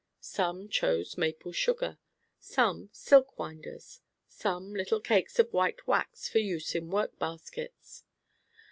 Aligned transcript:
Some 0.19 0.67
chose 0.67 1.15
maple 1.15 1.51
sugar, 1.51 1.99
some, 2.39 2.89
silk 2.91 3.37
winders, 3.37 4.01
some, 4.27 4.73
little 4.73 4.99
cakes 4.99 5.37
of 5.37 5.53
white 5.53 5.85
wax 5.85 6.27
for 6.27 6.39
use 6.39 6.73
in 6.73 6.89
work 6.89 7.19
baskets. 7.19 8.03